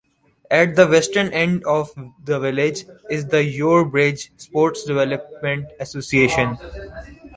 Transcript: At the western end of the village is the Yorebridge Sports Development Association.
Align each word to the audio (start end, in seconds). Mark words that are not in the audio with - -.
At 0.49 0.75
the 0.75 0.87
western 0.87 1.27
end 1.31 1.63
of 1.65 1.91
the 2.25 2.39
village 2.39 2.85
is 3.11 3.27
the 3.27 3.43
Yorebridge 3.43 4.31
Sports 4.35 4.83
Development 4.83 5.67
Association. 5.79 6.57